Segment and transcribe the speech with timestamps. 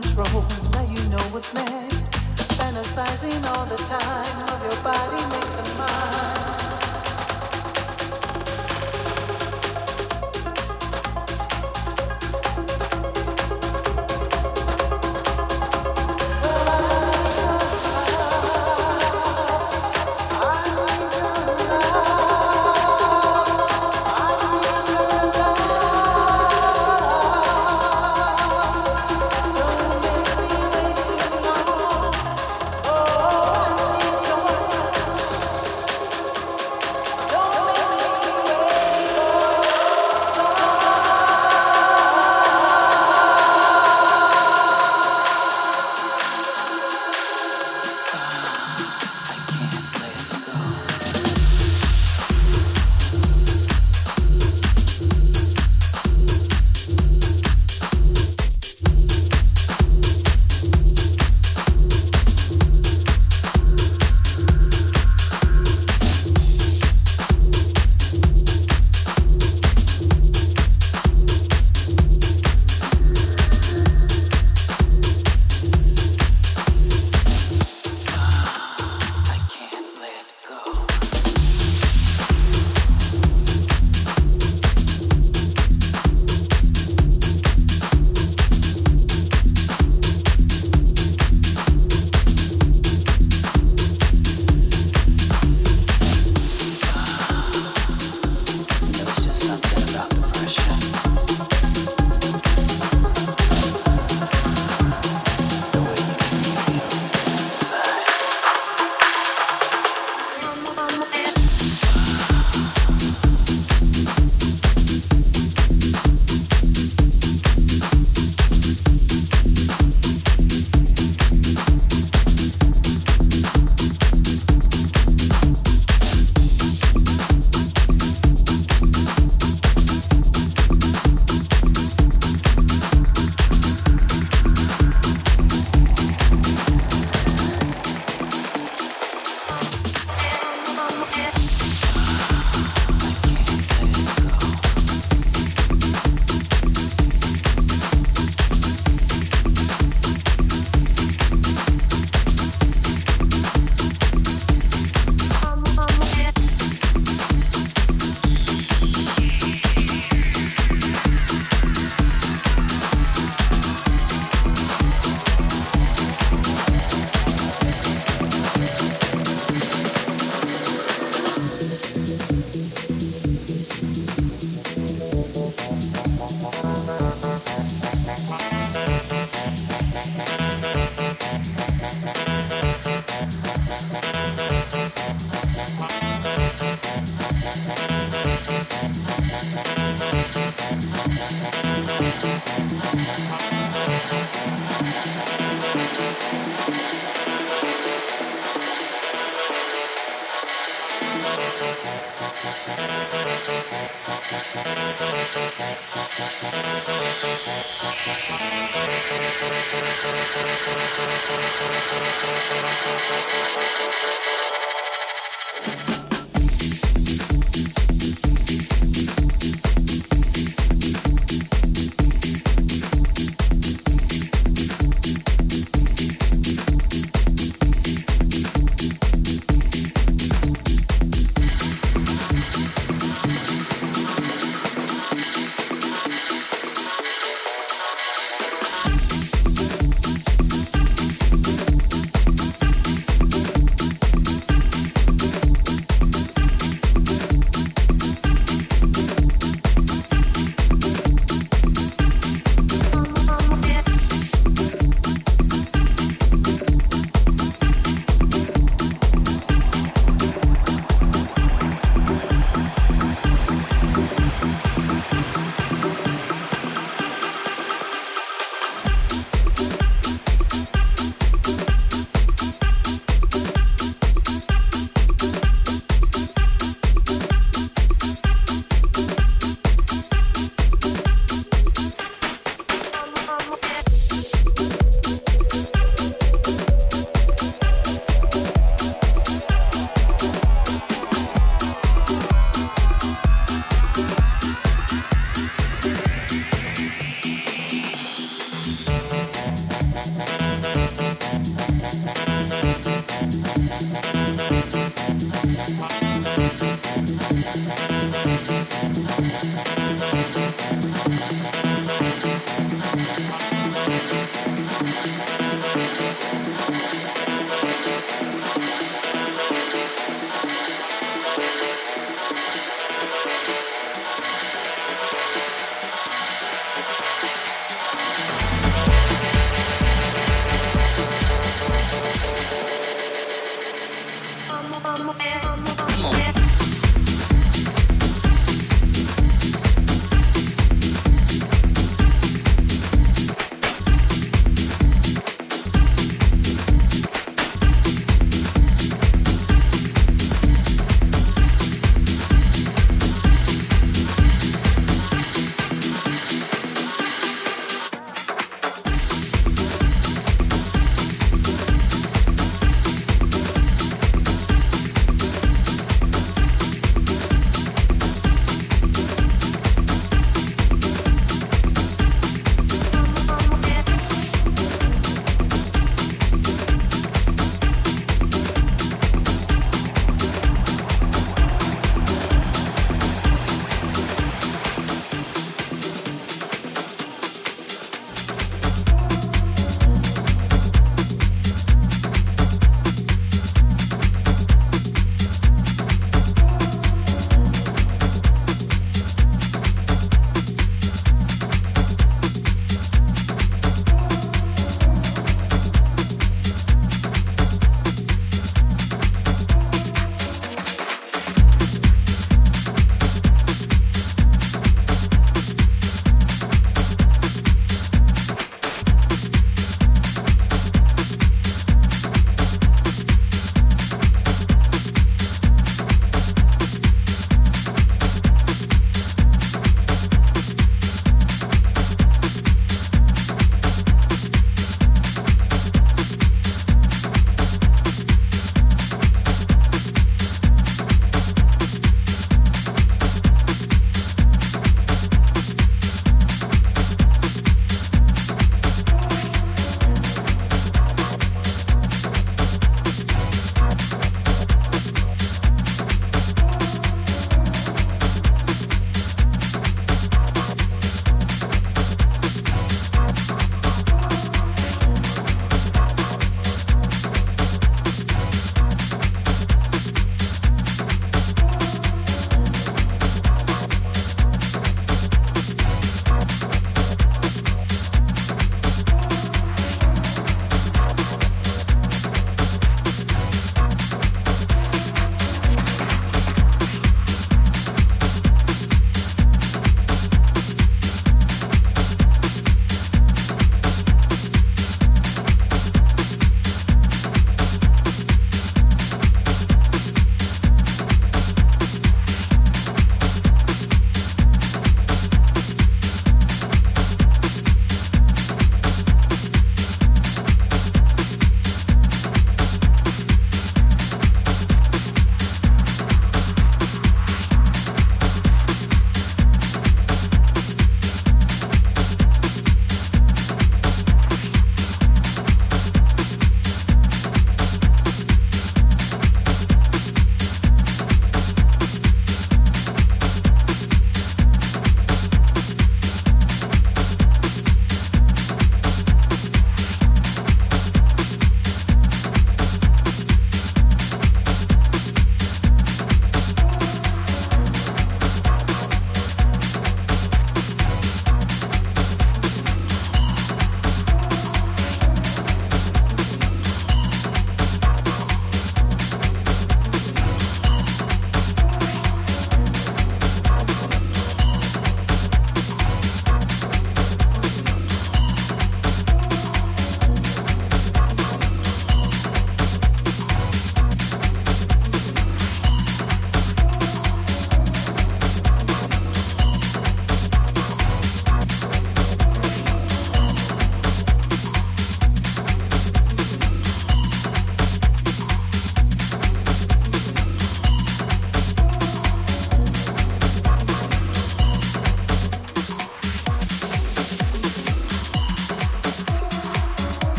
[0.00, 0.53] control.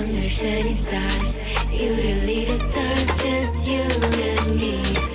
[0.00, 1.42] under shining stars.
[1.72, 3.82] You the leader stars, just you
[4.22, 5.09] and me.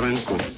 [0.00, 0.49] Franco.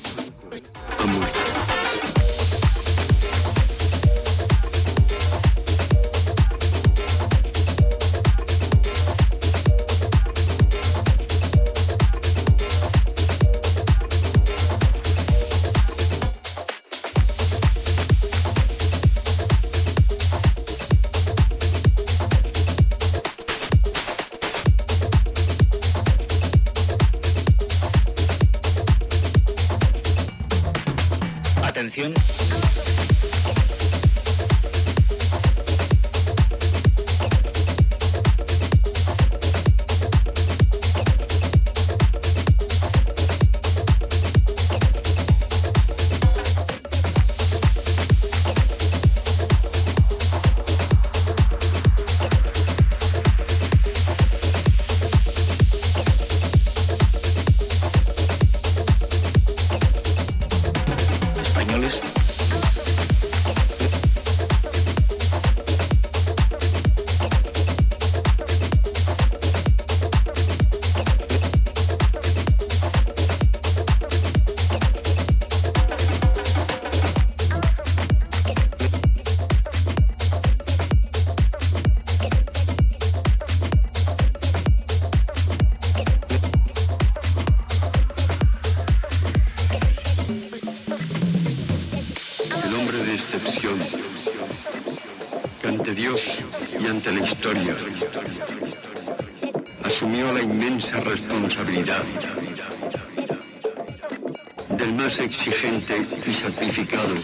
[106.33, 107.15] Sacrificado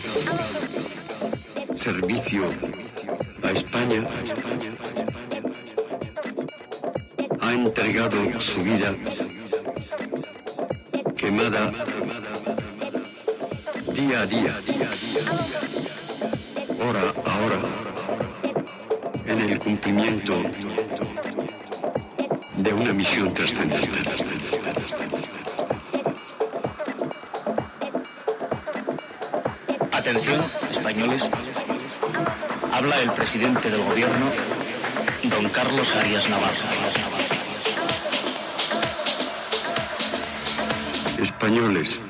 [1.77, 2.43] servicio
[3.43, 4.07] a España,
[7.41, 8.95] ha entregado su vida
[11.17, 11.73] quemada
[13.95, 14.55] día a día,
[33.31, 34.31] presidente del gobierno,
[35.25, 36.55] don Carlos Arias Navarro.
[41.21, 42.08] Españoles.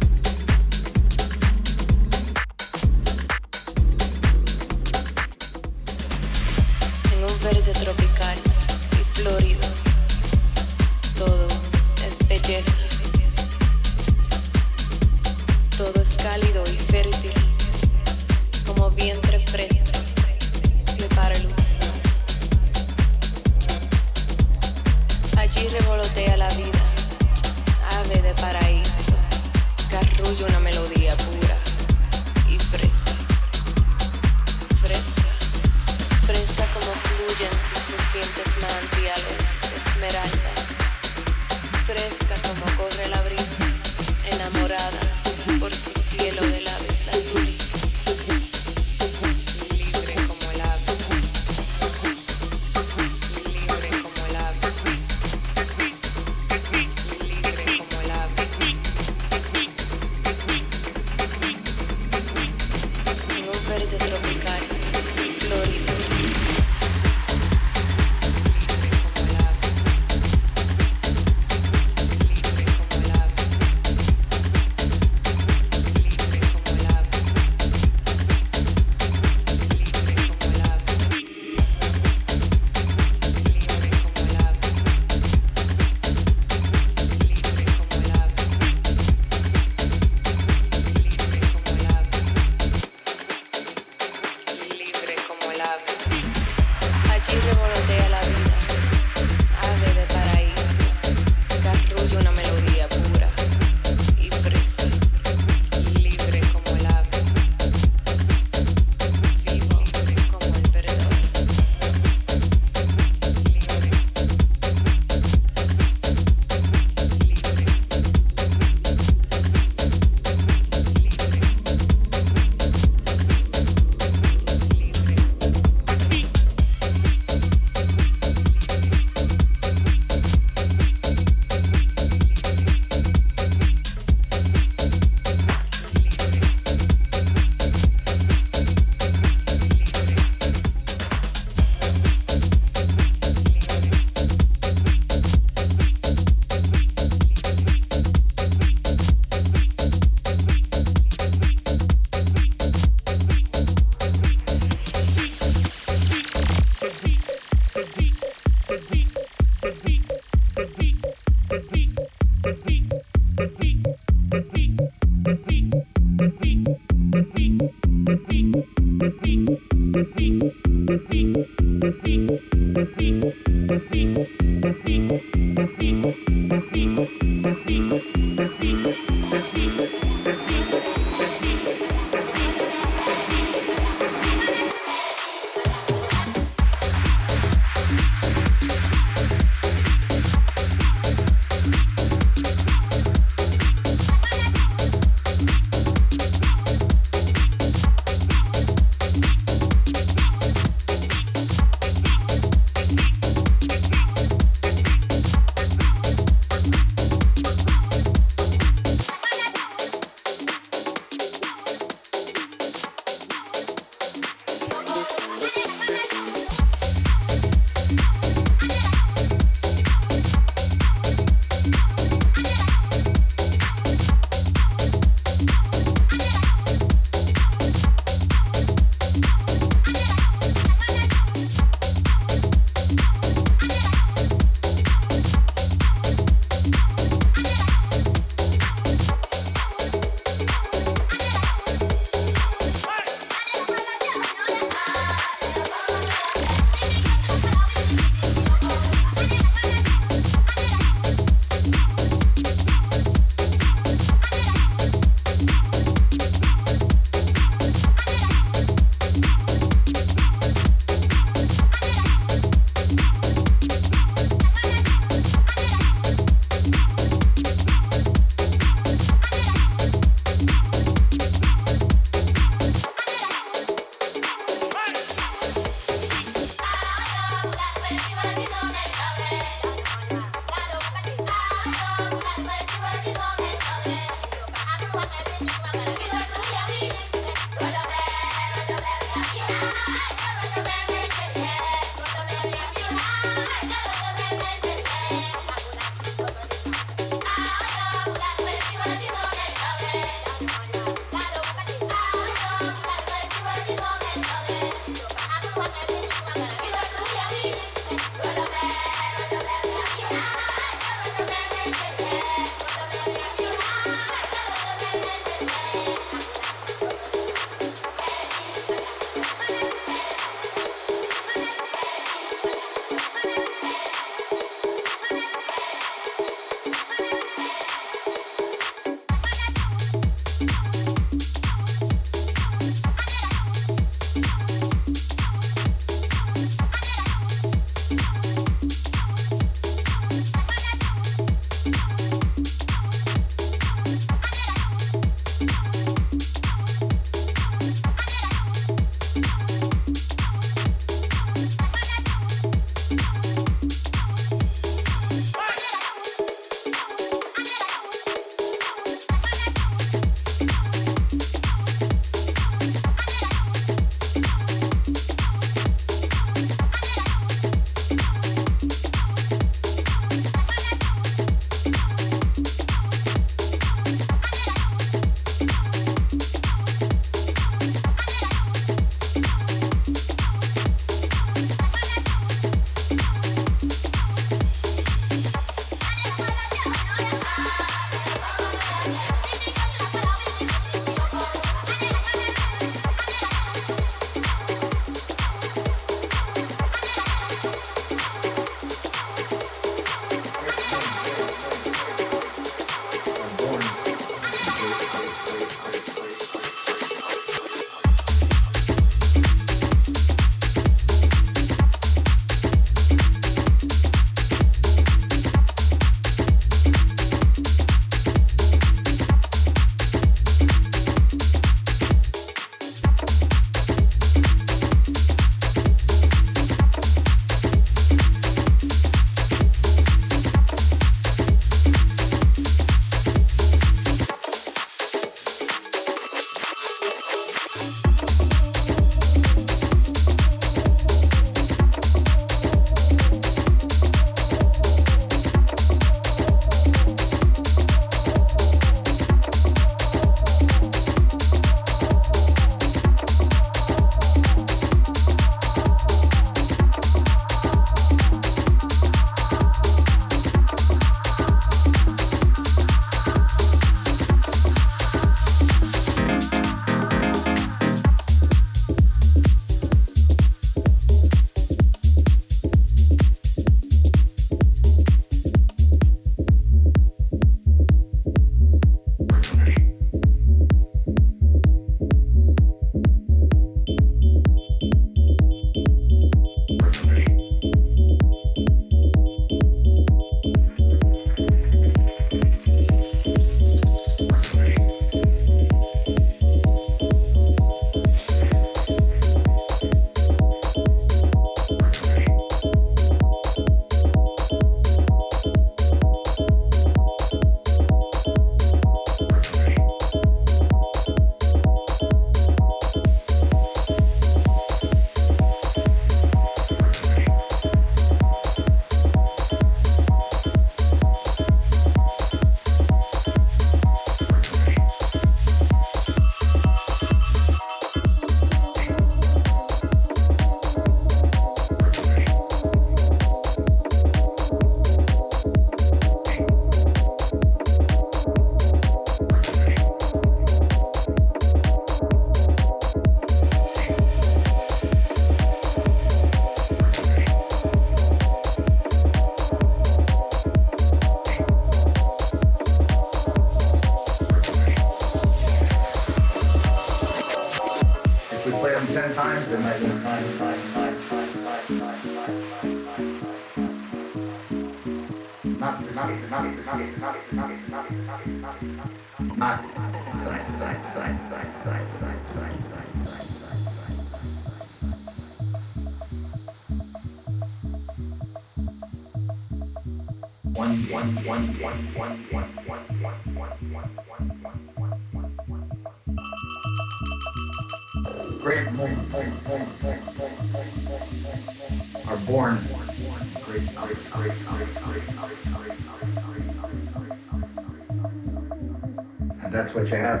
[599.71, 600.00] Yeah.